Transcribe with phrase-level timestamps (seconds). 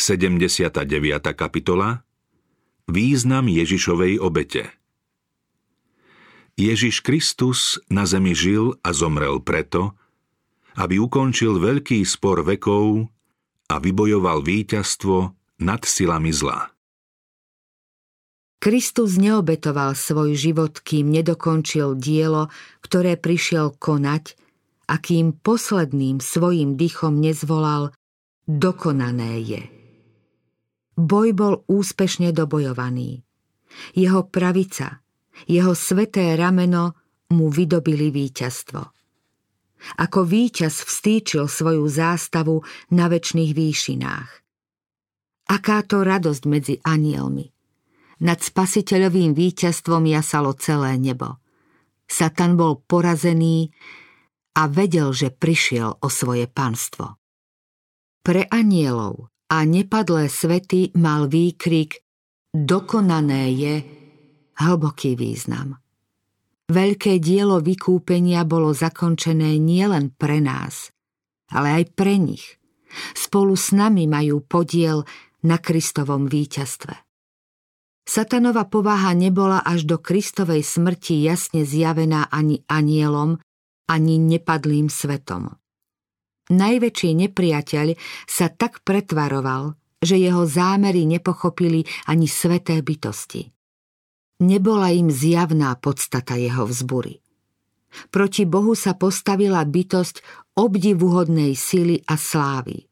[0.00, 0.80] 79.
[1.36, 2.02] kapitola
[2.88, 4.80] Význam Ježišovej obete
[6.60, 9.96] Ježiš Kristus na zemi žil a zomrel preto,
[10.76, 13.08] aby ukončil veľký spor vekov
[13.72, 15.32] a vybojoval víťazstvo
[15.64, 16.68] nad silami zla.
[18.60, 22.52] Kristus neobetoval svoj život, kým nedokončil dielo,
[22.84, 24.36] ktoré prišiel konať
[24.84, 27.96] a kým posledným svojim dychom nezvolal
[28.44, 29.79] dokonané je.
[31.00, 33.24] Boj bol úspešne dobojovaný.
[33.96, 35.00] Jeho pravica,
[35.48, 36.92] jeho sveté rameno
[37.32, 38.82] mu vydobili víťazstvo.
[40.04, 42.60] Ako víťaz vstýčil svoju zástavu
[42.92, 44.30] na väčšných výšinách.
[45.48, 47.48] Aká to radosť medzi anielmi–
[48.20, 51.40] nad spasiteľovým víťazstvom jasalo celé nebo.
[52.04, 53.72] Satan bol porazený
[54.60, 57.16] a vedel, že prišiel o svoje panstvo.
[58.20, 62.06] Pre anielov a nepadlé svety mal výkrik
[62.50, 63.74] Dokonané je
[64.58, 65.78] hlboký význam.
[66.70, 70.90] Veľké dielo vykúpenia bolo zakončené nielen pre nás,
[71.50, 72.58] ale aj pre nich.
[73.14, 75.06] Spolu s nami majú podiel
[75.46, 76.94] na Kristovom víťazstve.
[78.02, 83.38] Satanova povaha nebola až do Kristovej smrti jasne zjavená ani anielom,
[83.86, 85.54] ani nepadlým svetom.
[86.50, 87.94] Najväčší nepriateľ
[88.26, 93.46] sa tak pretvaroval, že jeho zámery nepochopili ani sveté bytosti.
[94.40, 97.22] Nebola im zjavná podstata jeho vzbury.
[98.10, 100.22] Proti Bohu sa postavila bytosť
[100.58, 102.82] obdivuhodnej sily a slávy.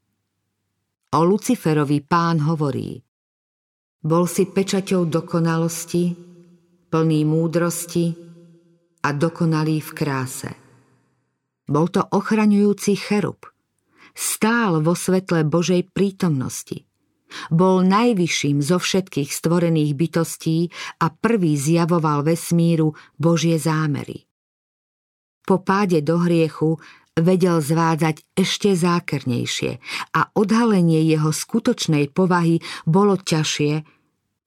[1.16, 2.98] O Luciferovi pán hovorí–
[3.98, 6.14] bol si pečaťou dokonalosti,
[6.86, 8.14] plný múdrosti
[9.02, 10.50] a dokonalý v kráse.
[11.68, 13.44] Bol to ochraňujúci cherub.
[14.16, 16.88] Stál vo svetle Božej prítomnosti.
[17.52, 20.72] Bol najvyšším zo všetkých stvorených bytostí
[21.04, 24.24] a prvý zjavoval vesmíru Božie zámery.
[25.44, 26.80] Po páde do hriechu
[27.20, 29.80] vedel zvádzať ešte zákernejšie
[30.16, 33.84] a odhalenie jeho skutočnej povahy bolo ťažšie,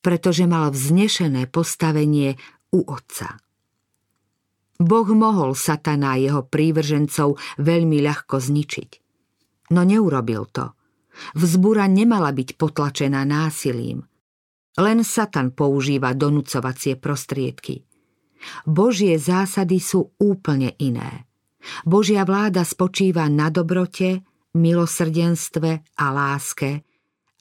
[0.01, 2.37] pretože mal vznešené postavenie
[2.73, 3.37] u otca.
[4.81, 8.89] Boh mohol satana a jeho prívržencov veľmi ľahko zničiť.
[9.71, 10.73] No neurobil to.
[11.37, 14.03] Vzbúra nemala byť potlačená násilím.
[14.79, 17.83] Len Satan používa donúcovacie prostriedky.
[18.65, 21.29] Božie zásady sú úplne iné.
[21.85, 24.25] Božia vláda spočíva na dobrote,
[24.57, 26.81] milosrdenstve a láske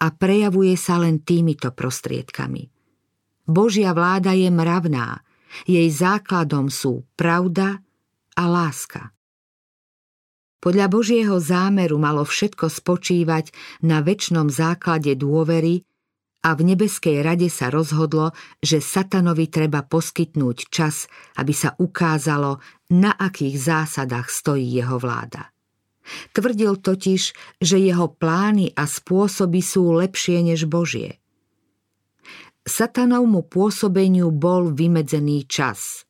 [0.01, 2.69] a prejavuje sa len týmito prostriedkami.
[3.49, 5.25] Božia vláda je mravná,
[5.67, 7.83] jej základom sú pravda
[8.37, 9.11] a láska.
[10.61, 13.49] Podľa Božieho zámeru malo všetko spočívať
[13.81, 15.89] na väčšnom základe dôvery
[16.45, 22.61] a v nebeskej rade sa rozhodlo, že satanovi treba poskytnúť čas, aby sa ukázalo,
[22.93, 25.53] na akých zásadách stojí jeho vláda.
[26.33, 27.23] Tvrdil totiž,
[27.61, 31.20] že jeho plány a spôsoby sú lepšie než Božie.
[32.65, 36.05] Satanovmu pôsobeniu bol vymedzený čas,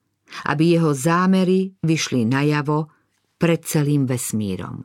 [0.46, 2.90] aby jeho zámery vyšli najavo
[3.38, 4.84] pred celým vesmírom.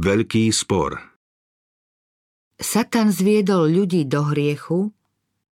[0.00, 0.96] Veľký spor
[2.60, 4.92] Satan zviedol ľudí do hriechu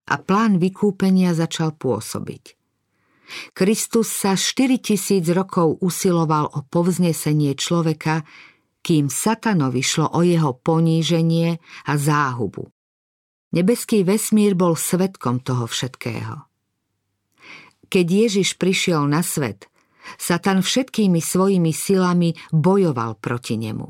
[0.08, 2.56] a plán vykúpenia začal pôsobiť.
[3.52, 8.24] Kristus sa 4000 rokov usiloval o povznesenie človeka,
[8.80, 12.72] kým satanovi šlo o jeho poníženie a záhubu.
[13.54, 16.44] Nebeský vesmír bol svetkom toho všetkého.
[17.88, 19.72] Keď Ježiš prišiel na svet,
[20.20, 23.88] Satan všetkými svojimi silami bojoval proti nemu.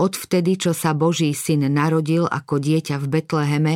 [0.00, 3.74] Odvtedy, čo sa Boží syn narodil ako dieťa v Betleheme,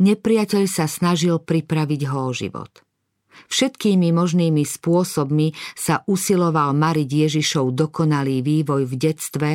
[0.00, 2.72] nepriateľ sa snažil pripraviť ho o život–
[3.46, 9.50] Všetkými možnými spôsobmi sa usiloval mariť Ježišov dokonalý vývoj v detstve,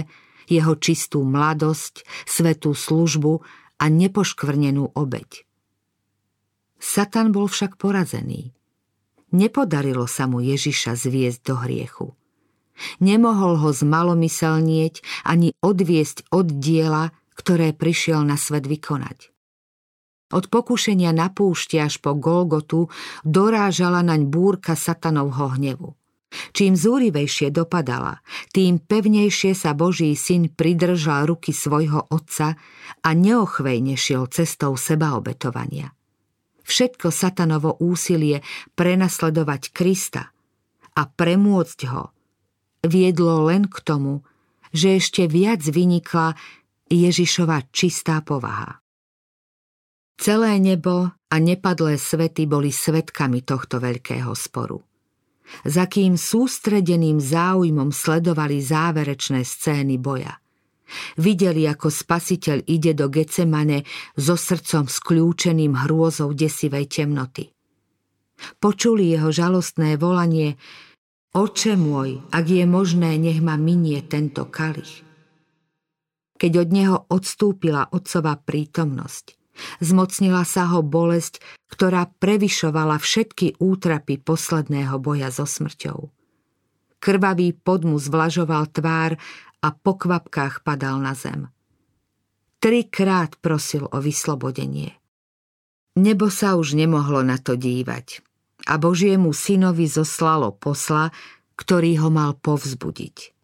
[0.47, 3.43] jeho čistú mladosť, svetú službu
[3.83, 5.43] a nepoškvrnenú obeď.
[6.79, 8.55] Satan bol však porazený.
[9.35, 12.07] Nepodarilo sa mu Ježiša zviesť do hriechu.
[13.03, 19.35] Nemohol ho zmalomyselnieť ani odviesť od diela, ktoré prišiel na svet vykonať.
[20.33, 22.89] Od pokušenia na púšti až po Golgotu
[23.21, 25.93] dorážala naň búrka satanovho hnevu.
[26.53, 28.21] Čím zúrivejšie dopadala,
[28.51, 32.57] tým pevnejšie sa Boží syn pridržal ruky svojho otca
[33.01, 35.93] a neochvejne šiel cestou sebaobetovania.
[36.63, 38.39] Všetko satanovo úsilie
[38.73, 40.31] prenasledovať Krista
[40.95, 42.13] a premôcť ho
[42.87, 44.23] viedlo len k tomu,
[44.73, 46.35] že ešte viac vynikla
[46.89, 48.83] Ježišova čistá povaha.
[50.17, 54.79] Celé nebo a nepadlé svety boli svetkami tohto veľkého sporu.
[55.67, 60.39] Za kým sústredeným záujmom sledovali záverečné scény boja.
[61.17, 67.49] Videli, ako spasiteľ ide do Gecemane so srdcom skľúčeným hrôzou desivej temnoty.
[68.59, 70.59] Počuli jeho žalostné volanie
[71.33, 75.01] Oče môj, ak je možné, nech ma minie tento kalich.
[76.37, 79.42] Keď od neho odstúpila otcová prítomnosť,
[79.81, 86.09] zmocnila sa ho bolesť, ktorá prevyšovala všetky útrapy posledného boja so smrťou.
[87.03, 89.19] Krvavý podmu zvlažoval tvár
[89.59, 91.51] a po kvapkách padal na zem.
[92.63, 94.95] Trikrát prosil o vyslobodenie.
[95.99, 98.23] Nebo sa už nemohlo na to dívať
[98.67, 101.11] a Božiemu synovi zoslalo posla,
[101.59, 103.35] ktorý ho mal povzbudiť.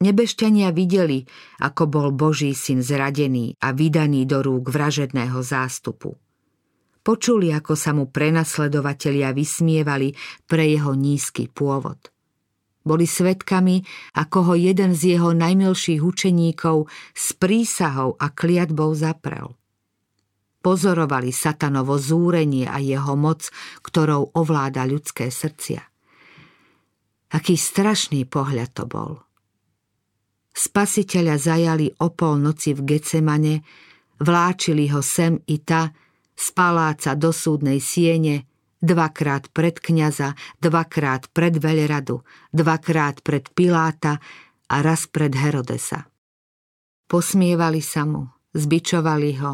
[0.00, 1.28] Nebešťania videli,
[1.60, 6.16] ako bol Boží syn zradený a vydaný do rúk vražedného zástupu.
[7.04, 10.16] Počuli, ako sa mu prenasledovatelia vysmievali
[10.48, 12.08] pre jeho nízky pôvod.
[12.80, 13.84] Boli svetkami,
[14.16, 19.52] ako ho jeden z jeho najmilších učeníkov s prísahou a kliatbou zaprel.
[20.64, 23.52] Pozorovali satanovo zúrenie a jeho moc,
[23.84, 25.84] ktorou ovláda ľudské srdcia.
[27.36, 29.29] Aký strašný pohľad to bol.
[30.50, 33.62] Spasiteľa zajali o noci v Gecemane,
[34.20, 35.90] vláčili ho sem i ta,
[36.40, 38.48] z paláca do súdnej siene,
[38.80, 44.16] dvakrát pred kniaza, dvakrát pred veľradu, dvakrát pred Piláta
[44.72, 46.08] a raz pred Herodesa.
[47.04, 48.24] Posmievali sa mu,
[48.56, 49.52] zbičovali ho,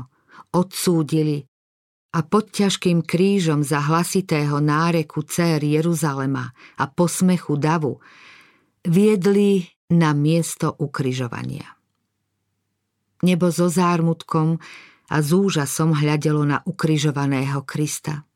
[0.54, 1.42] odsúdili
[2.16, 6.48] a pod ťažkým krížom za hlasitého náreku cér Jeruzalema
[6.80, 7.98] a posmechu davu
[8.86, 11.78] viedli na miesto ukryžovania.
[13.22, 14.58] Nebo so zármutkom
[15.06, 18.26] a s úžasom hľadelo na ukryžovaného Krista,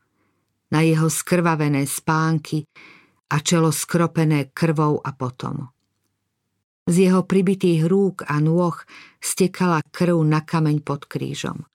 [0.71, 2.63] na jeho skrvavené spánky
[3.31, 5.69] a čelo skropené krvou a potom.
[6.87, 8.75] Z jeho pribitých rúk a nôh
[9.23, 11.67] stekala krv na kameň pod krížom.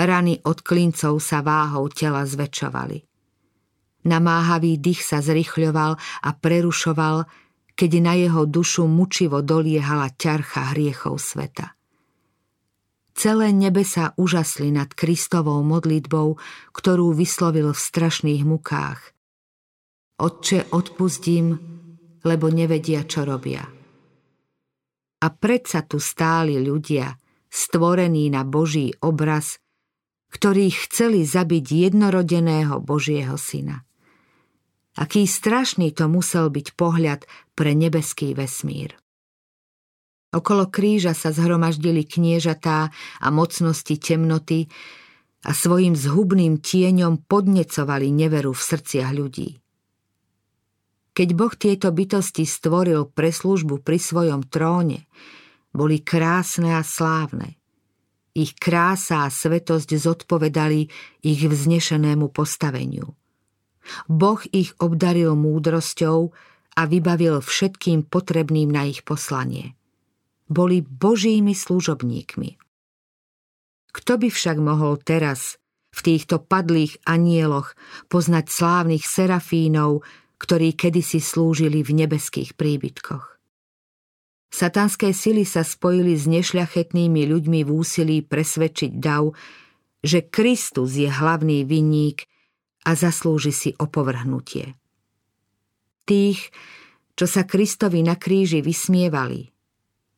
[0.00, 3.04] Rany od klincov sa váhou tela zväčšovali.
[4.08, 7.28] Namáhavý dých sa zrychľoval a prerušoval,
[7.80, 11.72] keď na jeho dušu mučivo doliehala ťarcha hriechov sveta.
[13.16, 16.36] Celé nebe sa úžasli nad Kristovou modlitbou,
[16.76, 19.16] ktorú vyslovil v strašných mukách.
[20.20, 21.56] Otče, odpustím,
[22.20, 23.64] lebo nevedia, čo robia.
[25.20, 27.16] A predsa tu stáli ľudia,
[27.48, 29.56] stvorení na Boží obraz,
[30.28, 33.88] ktorí chceli zabiť jednorodeného Božieho syna.
[34.98, 38.98] Aký strašný to musel byť pohľad pre nebeský vesmír.
[40.30, 44.70] Okolo kríža sa zhromaždili kniežatá a mocnosti temnoty
[45.42, 49.58] a svojim zhubným tieňom podnecovali neveru v srdciach ľudí.
[51.10, 55.10] Keď Boh tieto bytosti stvoril pre službu pri svojom tróne,
[55.74, 57.58] boli krásne a slávne.
[58.30, 60.86] Ich krása a svetosť zodpovedali
[61.26, 63.19] ich vznešenému postaveniu.
[64.06, 66.32] Boh ich obdaril múdrosťou
[66.76, 69.74] a vybavil všetkým potrebným na ich poslanie.
[70.50, 72.58] Boli božími služobníkmi.
[73.90, 75.58] Kto by však mohol teraz,
[75.90, 77.74] v týchto padlých anieloch,
[78.06, 80.06] poznať slávnych serafínov,
[80.38, 83.30] ktorí kedysi slúžili v nebeských príbytkoch?
[84.50, 89.30] Satanské sily sa spojili s nešľachetnými ľuďmi v úsilí presvedčiť dav,
[90.02, 92.29] že Kristus je hlavný vinník
[92.90, 94.74] a zaslúži si opovrhnutie.
[96.02, 96.50] Tých,
[97.14, 99.46] čo sa Kristovi na kríži vysmievali,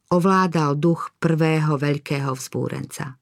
[0.08, 3.20] ovládal duch prvého veľkého vzbúrenca.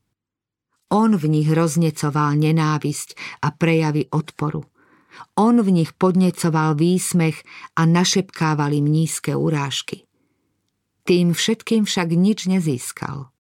[0.95, 4.63] On v nich roznecoval nenávisť a prejavy odporu.
[5.39, 7.43] On v nich podnecoval výsmech
[7.79, 10.07] a našepkával im nízke urážky.
[11.03, 13.35] Tým všetkým však nič nezískal.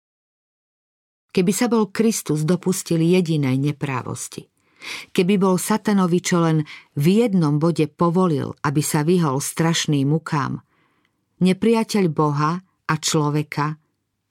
[1.34, 4.46] Keby sa bol Kristus dopustil jedinej neprávosti,
[5.11, 6.62] keby bol satanovi čo len
[6.95, 10.62] v jednom bode povolil, aby sa vyhol strašným mukám,
[11.43, 13.76] nepriateľ Boha a človeka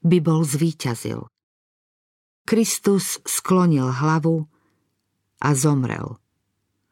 [0.05, 1.25] by bol zvíťazil.
[2.45, 4.45] Kristus sklonil hlavu
[5.41, 6.21] a zomrel.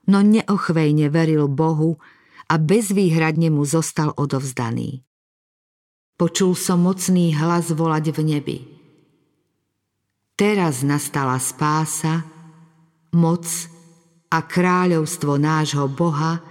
[0.10, 2.01] No neochvejne veril Bohu
[2.50, 5.05] a bezvýhradne mu zostal odovzdaný.
[6.17, 8.58] Počul som mocný hlas volať v nebi.
[10.34, 12.25] Teraz nastala spása,
[13.13, 13.46] moc
[14.34, 16.41] a kráľovstvo nášho Boha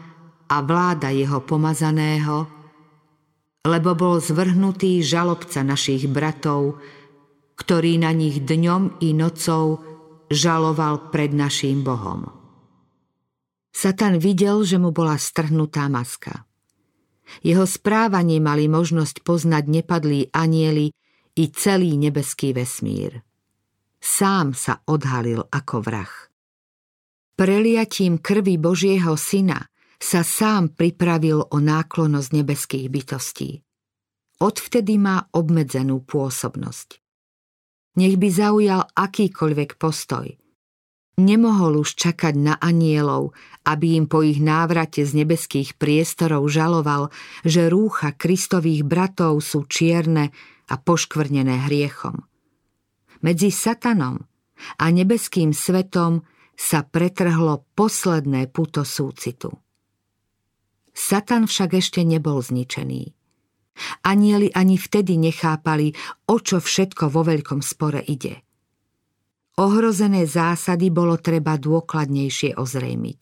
[0.46, 2.62] a vláda jeho pomazaného
[3.62, 6.82] lebo bol zvrhnutý žalobca našich bratov,
[7.54, 9.78] ktorý na nich dňom i nocou
[10.26, 12.26] žaloval pred naším Bohom.
[13.72, 16.44] Satan videl, že mu bola strhnutá maska.
[17.40, 20.92] Jeho správanie mali možnosť poznať nepadlí anieli
[21.38, 23.24] i celý nebeský vesmír.
[24.02, 26.31] Sám sa odhalil ako vrah.
[27.32, 29.64] Preliatím krvi Božieho syna
[29.96, 33.64] sa sám pripravil o náklonosť nebeských bytostí.
[34.42, 36.98] Odvtedy má obmedzenú pôsobnosť.
[37.96, 40.26] Nech by zaujal akýkoľvek postoj.
[41.20, 43.36] Nemohol už čakať na anielov,
[43.68, 47.12] aby im po ich návrate z nebeských priestorov žaloval,
[47.44, 50.32] že rúcha Kristových bratov sú čierne
[50.72, 52.24] a poškvrnené hriechom.
[53.20, 54.24] Medzi satanom
[54.80, 56.24] a nebeským svetom
[56.62, 59.50] sa pretrhlo posledné puto súcitu.
[60.94, 63.10] Satan však ešte nebol zničený.
[64.06, 65.90] Anieli ani vtedy nechápali,
[66.30, 68.46] o čo všetko vo veľkom spore ide.
[69.58, 73.20] Ohrozené zásady bolo treba dôkladnejšie ozrejmiť.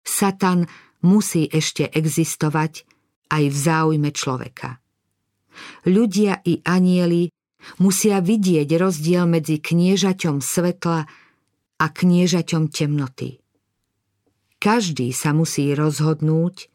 [0.00, 0.64] Satan
[1.04, 2.88] musí ešte existovať
[3.28, 4.80] aj v záujme človeka.
[5.84, 7.28] Ľudia i anieli
[7.82, 11.27] musia vidieť rozdiel medzi kniežaťom svetla
[11.78, 13.38] a kniežaťom temnoty.
[14.58, 16.66] Každý sa musí rozhodnúť,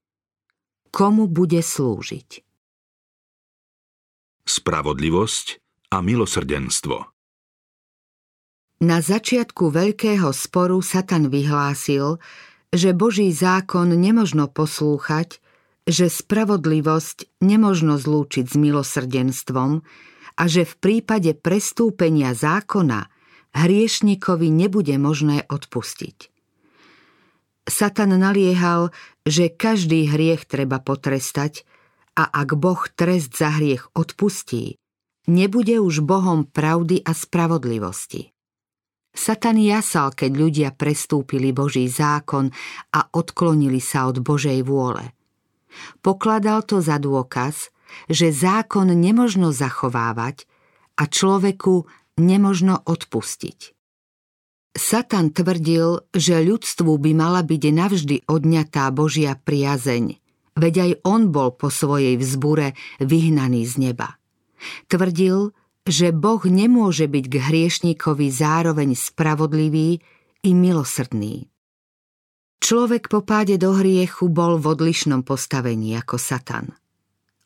[0.95, 2.39] komu bude slúžiť.
[4.43, 5.48] Spravodlivosť
[5.91, 6.98] a milosrdenstvo
[8.83, 12.19] Na začiatku veľkého sporu Satan vyhlásil,
[12.74, 15.43] že Boží zákon nemožno poslúchať,
[15.83, 19.83] že spravodlivosť nemožno zlúčiť s milosrdenstvom
[20.39, 23.12] a že v prípade prestúpenia zákona
[23.53, 26.33] hriešnikovi nebude možné odpustiť.
[27.63, 28.91] Satan naliehal,
[29.24, 31.63] že každý hriech treba potrestať
[32.19, 34.75] a ak Boh trest za hriech odpustí,
[35.31, 38.36] nebude už Bohom pravdy a spravodlivosti.
[39.13, 42.50] Satan jasal, keď ľudia prestúpili Boží zákon
[42.98, 45.13] a odklonili sa od Božej vôle.
[46.01, 47.69] Pokladal to za dôkaz,
[48.10, 50.50] že zákon nemožno zachovávať
[50.98, 51.86] a človeku
[52.17, 53.74] nemožno odpustiť.
[54.74, 60.17] Satan tvrdil, že ľudstvu by mala byť navždy odňatá Božia priazeň,
[60.58, 64.17] veď aj on bol po svojej vzbure vyhnaný z neba.
[64.89, 65.53] Tvrdil,
[65.86, 70.01] že Boh nemôže byť k hriešníkovi zároveň spravodlivý
[70.41, 71.46] i milosrdný.
[72.63, 76.72] Človek po páde do hriechu bol v odlišnom postavení ako Satan.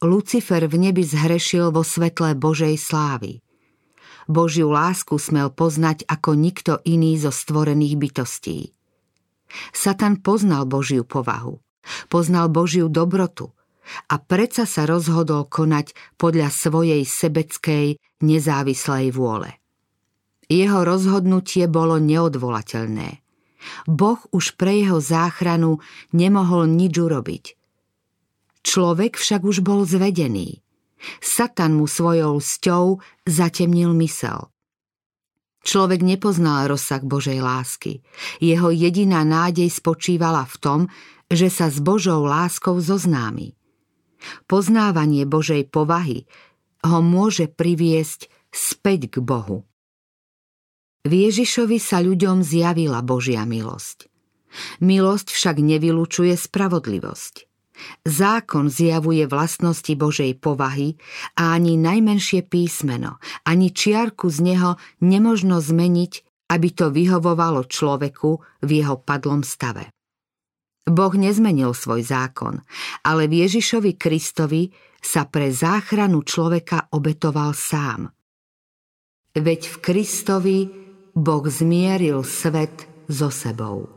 [0.05, 3.41] Lucifer v nebi zhrešil vo svetle Božej slávy–
[4.27, 8.75] Božiu lásku smel poznať ako nikto iný zo stvorených bytostí.
[9.71, 11.63] Satan poznal Božiu povahu,
[12.11, 13.55] poznal Božiu dobrotu
[14.11, 19.55] a predsa sa rozhodol konať podľa svojej sebeckej, nezávislej vôle.
[20.51, 23.23] Jeho rozhodnutie bolo neodvolateľné.
[23.87, 25.79] Boh už pre jeho záchranu
[26.11, 27.45] nemohol nič urobiť.
[28.63, 30.59] Človek však už bol zvedený–
[31.21, 34.49] Satan mu svojou sťou zatemnil mysel.
[35.67, 37.99] Človek nepoznal rozsah Božej lásky.
[38.39, 40.79] Jeho jediná nádej spočívala v tom,
[41.27, 43.51] že sa s Božou láskou zoznámi.
[44.47, 46.23] Poznávanie Božej povahy
[46.87, 49.67] ho môže priviesť späť k Bohu.
[51.07, 54.11] V Ježišovi sa ľuďom zjavila Božia milosť.
[54.79, 57.46] Milosť však nevylučuje spravodlivosť.
[58.05, 60.95] Zákon zjavuje vlastnosti Božej povahy
[61.37, 64.71] a ani najmenšie písmeno, ani čiarku z neho
[65.03, 66.13] nemožno zmeniť,
[66.47, 69.91] aby to vyhovovalo človeku v jeho padlom stave.
[70.87, 72.63] Boh nezmenil svoj zákon,
[73.03, 74.71] ale v Ježišovi Kristovi
[75.03, 78.07] sa pre záchranu človeka obetoval sám.
[79.35, 80.59] Veď v Kristovi
[81.11, 83.96] Boh zmieril svet so sebou.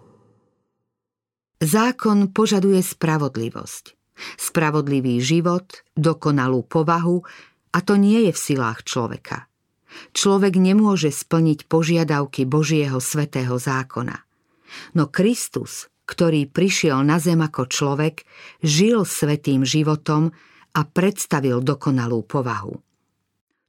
[1.61, 3.93] Zákon požaduje spravodlivosť.
[4.41, 7.21] Spravodlivý život, dokonalú povahu
[7.77, 9.45] a to nie je v silách človeka.
[10.17, 14.17] Človek nemôže splniť požiadavky Božieho svetého zákona.
[14.97, 18.25] No Kristus, ktorý prišiel na zem ako človek,
[18.65, 20.33] žil svetým životom
[20.73, 22.81] a predstavil dokonalú povahu.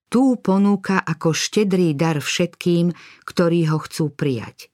[0.08, 2.96] Tu ponúka ako štedrý dar všetkým,
[3.28, 4.72] ktorí ho chcú prijať.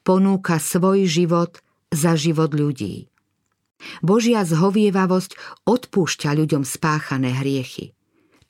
[0.00, 1.60] Ponúka svoj život
[1.94, 3.08] za život ľudí.
[4.02, 7.94] Božia zhovievavosť odpúšťa ľuďom spáchané hriechy.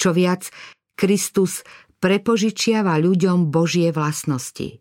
[0.01, 0.49] Čo viac,
[0.97, 1.63] Kristus
[2.01, 4.81] prepožičiava ľuďom Božie vlastnosti.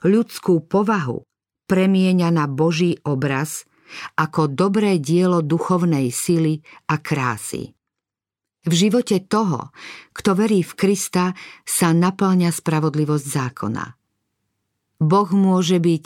[0.00, 1.22] Ľudskú povahu
[1.68, 3.68] premieňa na Boží obraz
[4.16, 7.74] ako dobré dielo duchovnej sily a krásy.
[8.60, 9.72] V živote toho,
[10.12, 11.32] kto verí v Krista,
[11.64, 13.84] sa naplňa spravodlivosť zákona.
[15.00, 16.04] Boh môže byť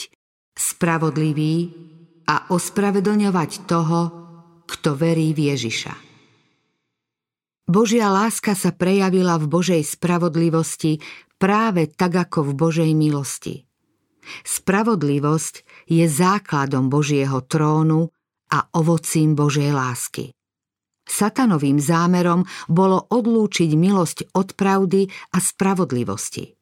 [0.55, 1.75] spravodlivý
[2.25, 4.01] a ospravedlňovať toho,
[4.65, 5.95] kto verí v Ježiša.
[7.65, 11.01] Božia láska sa prejavila v Božej spravodlivosti
[11.41, 13.65] práve tak ako v Božej milosti.
[14.45, 18.13] Spravodlivosť je základom Božieho trónu
[18.53, 20.33] a ovocím Božej lásky.
[21.05, 26.57] Satanovým zámerom bolo odlúčiť milosť od pravdy a spravodlivosti.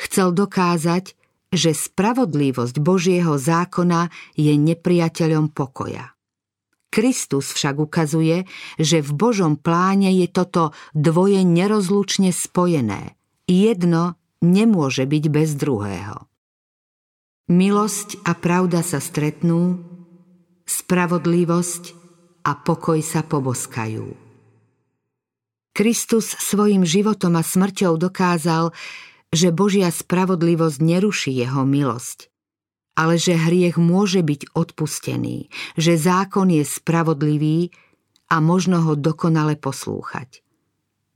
[0.00, 1.16] Chcel dokázať,
[1.52, 6.16] že spravodlivosť Božieho zákona je nepriateľom pokoja.
[6.92, 8.44] Kristus však ukazuje,
[8.76, 13.16] že v Božom pláne je toto dvoje nerozlučne spojené.
[13.48, 16.28] Jedno nemôže byť bez druhého.
[17.48, 19.80] Milosť a pravda sa stretnú,
[20.68, 21.84] spravodlivosť
[22.44, 24.32] a pokoj sa poboskajú.
[25.72, 28.76] Kristus svojim životom a smrťou dokázal,
[29.32, 32.28] že Božia spravodlivosť neruší jeho milosť,
[32.94, 35.48] ale že hriech môže byť odpustený,
[35.80, 37.72] že zákon je spravodlivý
[38.28, 40.44] a možno ho dokonale poslúchať.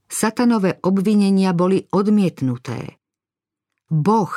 [0.09, 2.97] Satanové obvinenia boli odmietnuté.
[3.91, 4.31] Boh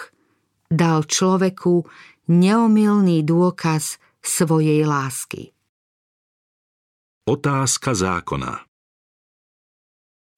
[0.71, 1.87] dal človeku
[2.31, 5.51] neomilný dôkaz svojej lásky.
[7.31, 8.67] Otázka zákona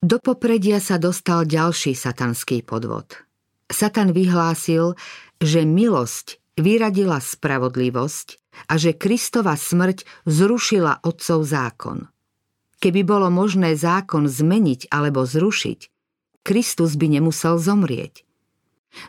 [0.03, 3.23] Do popredia sa dostal ďalší satanský podvod.
[3.71, 4.95] Satan vyhlásil,
[5.39, 8.27] že milosť vyradila spravodlivosť
[8.69, 12.07] a že Kristova smrť zrušila otcov zákon.
[12.77, 15.79] Keby bolo možné zákon zmeniť alebo zrušiť,
[16.43, 18.27] Kristus by nemusel zomrieť.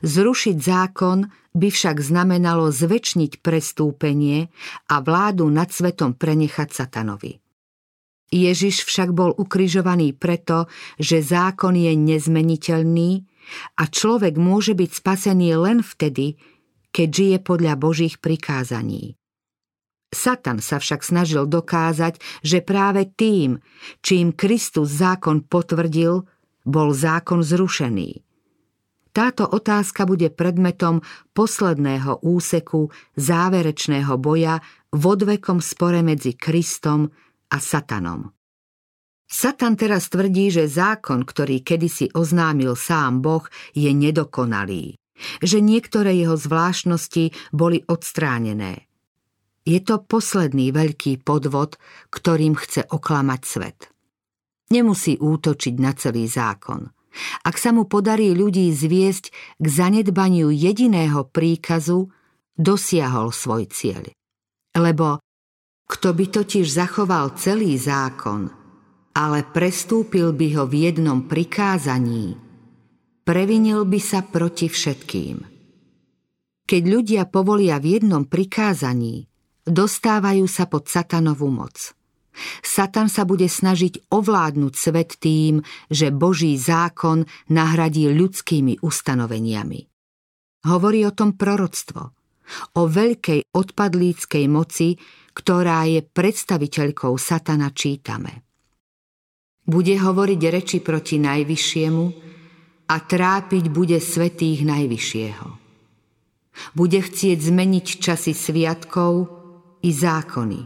[0.01, 4.49] Zrušiť zákon by však znamenalo zväčšniť prestúpenie
[4.89, 7.43] a vládu nad svetom prenechať satanovi.
[8.33, 13.29] Ježiš však bol ukrižovaný preto, že zákon je nezmeniteľný
[13.79, 16.37] a človek môže byť spasený len vtedy,
[16.95, 19.19] keď žije podľa Božích prikázaní.
[20.15, 23.59] Satan sa však snažil dokázať, že práve tým,
[23.99, 26.23] čím Kristus zákon potvrdil,
[26.65, 28.23] bol zákon zrušený.
[29.15, 31.03] Táto otázka bude predmetom
[31.35, 34.59] posledného úseku záverečného boja
[34.91, 37.11] v odvekom spore medzi Kristom
[37.51, 38.35] a Satanom.
[39.35, 43.43] Satan teraz tvrdí, že zákon, ktorý kedysi oznámil sám Boh,
[43.75, 44.95] je nedokonalý,
[45.43, 48.87] že niektoré jeho zvláštnosti boli odstránené.
[49.67, 51.83] Je to posledný veľký podvod,
[52.15, 53.91] ktorým chce oklamať svet.
[54.71, 56.87] Nemusí útočiť na celý zákon.
[57.43, 62.07] Ak sa mu podarí ľudí zviesť k zanedbaniu jediného príkazu,
[62.55, 64.15] dosiahol svoj cieľ.
[64.79, 65.19] Lebo
[65.91, 68.64] kto by totiž zachoval celý zákon,
[69.15, 72.35] ale prestúpil by ho v jednom prikázaní,
[73.23, 75.47] previnil by sa proti všetkým.
[76.65, 79.31] Keď ľudia povolia v jednom prikázaní,
[79.63, 81.95] dostávajú sa pod satanovú moc.
[82.67, 89.81] Satan sa bude snažiť ovládnuť svet tým, že Boží zákon nahradí ľudskými ustanoveniami.
[90.67, 92.03] Hovorí o tom proroctvo,
[92.75, 94.99] o veľkej odpadlíckej moci,
[95.37, 98.45] ktorá je predstaviteľkou satana, čítame.
[99.65, 102.05] Bude hovoriť reči proti Najvyššiemu
[102.93, 105.49] a trápiť bude svetých Najvyššieho.
[106.77, 109.13] Bude chcieť zmeniť časy sviatkov
[109.81, 110.61] i zákony.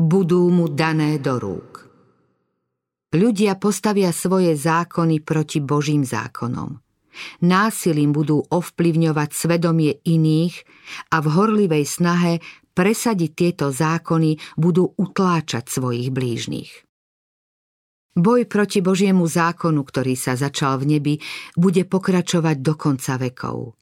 [0.00, 1.86] Budú mu dané do rúk.
[3.14, 6.82] Ľudia postavia svoje zákony proti Božím zákonom.
[7.46, 10.66] Násilím budú ovplyvňovať svedomie iných
[11.14, 12.42] a v horlivej snahe
[12.74, 16.82] presadiť tieto zákony, budú utláčať svojich blížnych.
[18.14, 21.14] Boj proti Božiemu zákonu, ktorý sa začal v nebi,
[21.58, 23.74] bude pokračovať do konca vekov.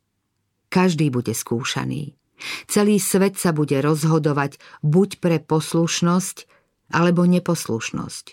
[0.73, 2.17] Každý bude skúšaný.
[2.65, 6.49] Celý svet sa bude rozhodovať buď pre poslušnosť,
[6.97, 8.25] alebo neposlušnosť.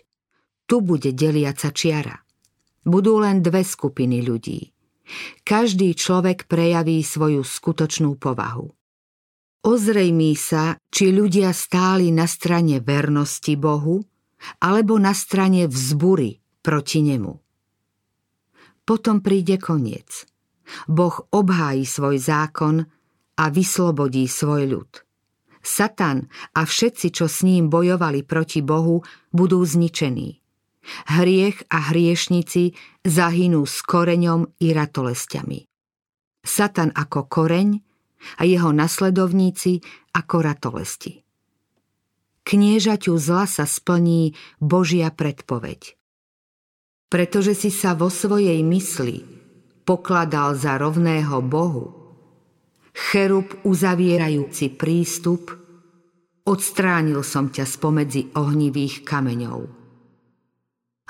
[0.71, 2.17] Tu bude deliaca čiara.
[2.87, 4.71] Budú len dve skupiny ľudí.
[5.43, 8.71] Každý človek prejaví svoju skutočnú povahu.
[9.67, 13.99] Ozrejmí sa, či ľudia stáli na strane vernosti Bohu,
[14.59, 17.33] alebo na strane vzbury proti nemu.
[18.83, 20.25] Potom príde koniec.
[20.89, 22.85] Boh obhájí svoj zákon
[23.37, 24.91] a vyslobodí svoj ľud.
[25.59, 30.39] Satan a všetci, čo s ním bojovali proti Bohu, budú zničení.
[31.11, 32.73] Hriech a hriešnici
[33.03, 35.59] zahynú s koreňom i ratolestiami.
[36.41, 37.69] Satan ako koreň
[38.39, 39.83] a jeho nasledovníci
[40.15, 41.28] ako ratolesti.
[42.49, 45.93] Kniežaťu zla sa splní Božia predpoveď.
[47.05, 49.21] Pretože si sa vo svojej mysli
[49.85, 51.93] pokladal za rovného Bohu,
[52.89, 55.53] cherub uzavierajúci prístup,
[56.49, 59.69] odstránil som ťa spomedzi ohnivých kameňov.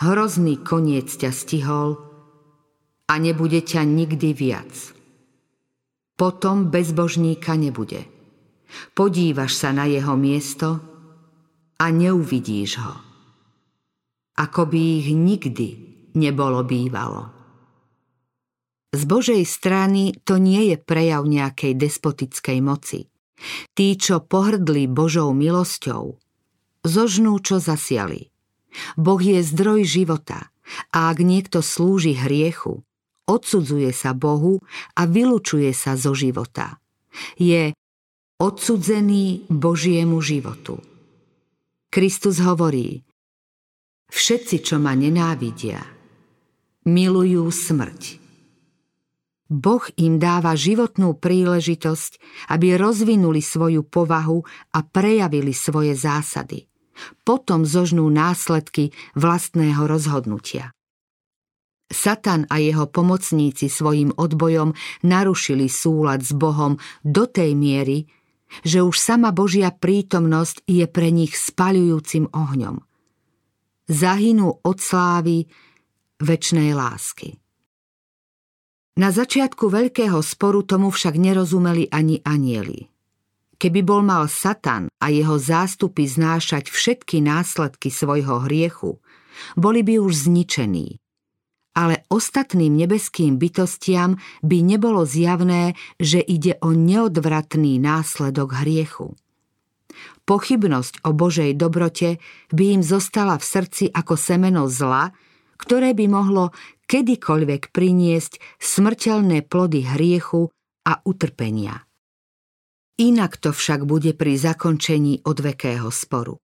[0.04, 2.04] Hrozný koniec ťa stihol
[3.08, 4.76] a nebude ťa nikdy viac.
[6.20, 8.04] Potom bezbožníka nebude.
[8.92, 10.89] Podívaš sa na jeho miesto
[11.80, 12.94] a neuvidíš ho.
[14.36, 15.68] Ako by ich nikdy
[16.20, 17.32] nebolo bývalo.
[18.90, 23.06] Z Božej strany to nie je prejav nejakej despotickej moci.
[23.72, 26.18] Tí, čo pohrdli Božou milosťou,
[26.84, 28.34] zožnú, čo zasiali.
[28.98, 30.52] Boh je zdroj života
[30.92, 32.84] a ak niekto slúži hriechu,
[33.30, 34.66] odsudzuje sa Bohu
[34.98, 36.82] a vylučuje sa zo života.
[37.38, 37.78] Je
[38.42, 40.82] odsudzený Božiemu životu.
[41.90, 43.02] Kristus hovorí,
[44.14, 45.82] všetci, čo ma nenávidia,
[46.86, 48.22] milujú smrť.
[49.50, 52.12] Boh im dáva životnú príležitosť,
[52.54, 56.70] aby rozvinuli svoju povahu a prejavili svoje zásady.
[57.26, 60.70] Potom zožnú následky vlastného rozhodnutia.
[61.90, 68.06] Satan a jeho pomocníci svojim odbojom narušili súlad s Bohom do tej miery,
[68.66, 72.82] že už sama Božia prítomnosť je pre nich spaľujúcim ohňom.
[73.90, 75.50] Zahynú od slávy
[76.22, 77.40] väčšnej lásky.
[79.00, 82.92] Na začiatku veľkého sporu tomu však nerozumeli ani anieli.
[83.60, 89.00] Keby bol mal Satan a jeho zástupy znášať všetky následky svojho hriechu,
[89.56, 91.00] boli by už zničení.
[91.80, 99.16] Ale ostatným nebeským bytostiam by nebolo zjavné, že ide o neodvratný následok hriechu.
[100.28, 102.20] Pochybnosť o Božej dobrote
[102.52, 105.16] by im zostala v srdci ako semeno zla,
[105.56, 106.52] ktoré by mohlo
[106.92, 110.52] kedykoľvek priniesť smrteľné plody hriechu
[110.84, 111.88] a utrpenia.
[113.00, 116.36] Inak to však bude pri zakončení odvekého sporu.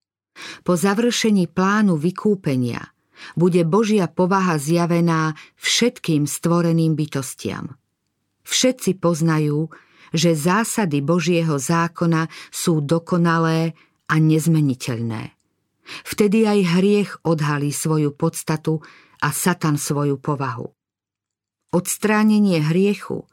[0.64, 2.95] Po završení plánu vykúpenia
[3.34, 7.74] bude Božia povaha zjavená všetkým stvoreným bytostiam.
[8.46, 9.72] Všetci poznajú,
[10.14, 13.74] že zásady Božieho zákona sú dokonalé
[14.06, 15.34] a nezmeniteľné.
[16.06, 18.82] Vtedy aj hriech odhalí svoju podstatu
[19.22, 20.70] a Satan svoju povahu.
[21.74, 23.26] Odstránenie hriechu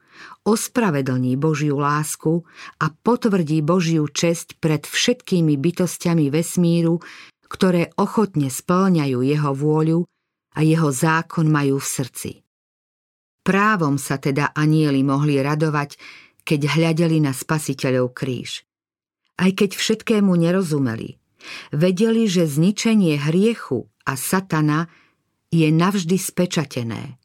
[0.43, 2.43] ospravedlní Božiu lásku
[2.80, 7.00] a potvrdí Božiu česť pred všetkými bytostiami vesmíru,
[7.47, 9.99] ktoré ochotne splňajú jeho vôľu
[10.53, 12.32] a jeho zákon majú v srdci.
[13.43, 15.99] Právom sa teda anieli mohli radovať,
[16.47, 18.63] keď hľadeli na spasiteľov kríž.
[19.36, 21.19] Aj keď všetkému nerozumeli,
[21.75, 24.88] vedeli, že zničenie hriechu a satana
[25.51, 27.19] je navždy spečatené,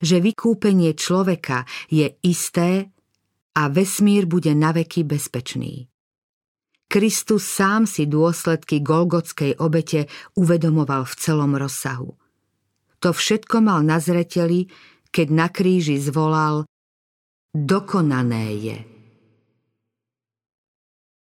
[0.00, 2.90] že vykúpenie človeka je isté
[3.54, 5.90] a vesmír bude naveky bezpečný.
[6.90, 12.18] Kristus sám si dôsledky Golgotskej obete uvedomoval v celom rozsahu.
[12.98, 14.66] To všetko mal na zreteli,
[15.14, 16.66] keď na kríži zvolal
[17.54, 18.89] Dokonané je.